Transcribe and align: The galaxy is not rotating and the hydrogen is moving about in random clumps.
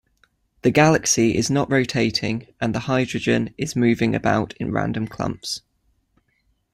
The 0.63 0.71
galaxy 0.71 1.37
is 1.37 1.51
not 1.51 1.69
rotating 1.69 2.47
and 2.59 2.73
the 2.73 2.79
hydrogen 2.89 3.53
is 3.55 3.75
moving 3.75 4.15
about 4.15 4.53
in 4.53 4.71
random 4.71 5.05
clumps. 5.05 5.61